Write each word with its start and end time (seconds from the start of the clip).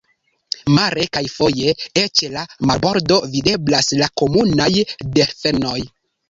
Mare 0.77 1.03
kaj 1.17 1.21
foje 1.33 1.73
eĉ 2.03 2.21
el 2.27 2.33
la 2.37 2.45
marbordo 2.71 3.19
videblas 3.35 3.91
la 4.01 4.09
komunaj 4.23 4.69
delfenoj. 5.19 5.79